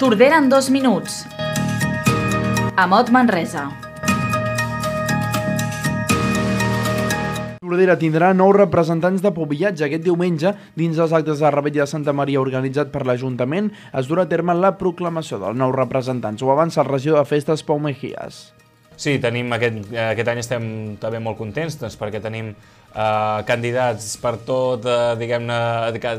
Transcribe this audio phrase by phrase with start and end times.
[0.00, 1.26] Tordera en dos minuts.
[2.80, 3.66] Amot Manresa.
[7.60, 12.14] Tordera tindrà nous representants de pobillatge aquest diumenge dins els actes de Rebella de Santa
[12.16, 16.40] Maria organitzat per l'Ajuntament es durà a terme la proclamació dels nous representants.
[16.40, 18.40] Ho avança el regidor de festes Pau Mejías.
[19.00, 20.64] Sí, tenim aquest, aquest any estem
[21.00, 25.56] també molt contents doncs, perquè tenim eh, candidats per tot, eh, diguem-ne,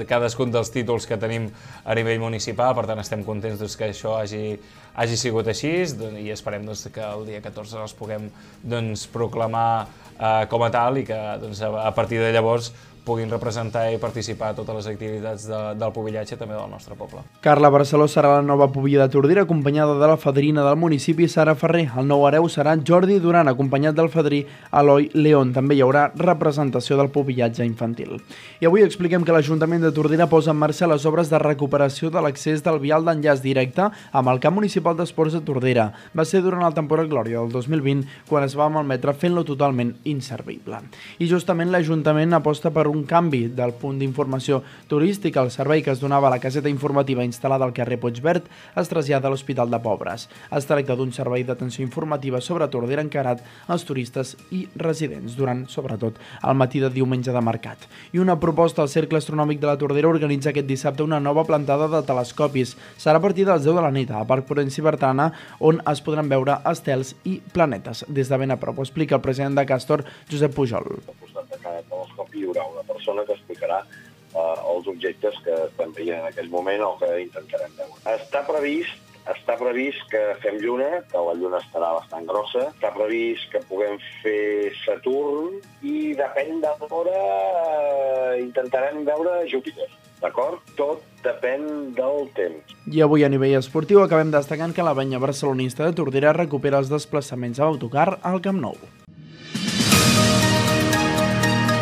[0.10, 1.46] cadascun dels títols que tenim
[1.86, 4.56] a nivell municipal, per tant estem contents doncs, que això hagi,
[4.98, 8.32] hagi sigut així doncs, i esperem doncs, que el dia 14 els puguem
[8.64, 9.86] doncs, proclamar
[10.18, 12.74] eh, com a tal i que doncs, a, a partir de llavors
[13.06, 17.24] puguin representar i participar a totes les activitats de, del pobillatge també del nostre poble.
[17.42, 21.56] Carla Barceló serà la nova pobilla de Tordera, acompanyada de la fadrina del municipi, Sara
[21.56, 21.88] Ferrer.
[21.98, 25.54] El nou hereu serà Jordi Duran, acompanyat del fadrí Eloi León.
[25.56, 28.20] També hi haurà representació del pobillatge infantil.
[28.62, 32.22] I avui expliquem que l'Ajuntament de Tordera posa en marxa les obres de recuperació de
[32.22, 35.90] l'accés del vial d'enllaç directe amb el camp municipal d'esports de Tordera.
[36.18, 40.84] Va ser durant el temporal Glòria del 2020 quan es va malmetre fent-lo totalment inservible.
[41.18, 44.62] I justament l'Ajuntament aposta per un canvi del punt d'informació
[44.92, 45.42] turística.
[45.42, 49.30] El servei que es donava a la caseta informativa instal·lada al carrer Puigverd es trasllada
[49.30, 50.28] a l'Hospital de Pobres.
[50.52, 56.20] Es tracta d'un servei d'atenció informativa sobre Tordera encarat als turistes i residents durant, sobretot,
[56.44, 57.88] el matí de diumenge de mercat.
[58.12, 61.88] I una proposta al Cercle Astronòmic de la Tordera organitza aquest dissabte una nova plantada
[61.92, 62.76] de telescopis.
[62.98, 66.04] Serà a partir de les 10 de la nit al Parc Prudenci Bertrana, on es
[66.06, 68.06] podran veure estels i planetes.
[68.10, 70.88] Des de ben a prop ho explica el president de Castor, Josep Pujol.
[70.92, 75.56] Al costat de cada telescopi hi haurà una persona que explicarà eh, els objectes que
[75.68, 78.04] estem veient en aquell moment o que intentarem veure.
[78.18, 82.68] Està previst està previst que fem lluna, que la lluna estarà bastant grossa.
[82.72, 89.90] Està previst que puguem fer Saturn i depèn de l'hora eh, intentarem veure Júpiter.
[90.22, 90.62] D'acord?
[90.78, 92.74] Tot depèn del temps.
[92.90, 96.94] I avui a nivell esportiu acabem destacant que la banya barcelonista de Tordera recupera els
[96.94, 98.78] desplaçaments a autocar al Camp Nou.